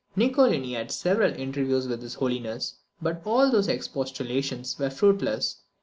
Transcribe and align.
Niccolini 0.15 0.73
had 0.73 0.91
several 0.91 1.31
interviews 1.35 1.87
with 1.87 2.01
his 2.01 2.15
Holiness; 2.15 2.73
but 3.03 3.21
all 3.23 3.51
his 3.51 3.67
expostulations 3.67 4.79
were 4.79 4.89
fruitless. 4.89 5.57